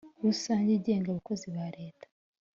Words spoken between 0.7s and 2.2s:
igenga abakozi ba leta